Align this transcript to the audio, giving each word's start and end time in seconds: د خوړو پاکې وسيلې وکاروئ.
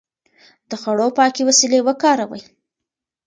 د 0.69 0.71
خوړو 0.81 1.07
پاکې 1.17 1.41
وسيلې 1.49 1.79
وکاروئ. 1.87 2.41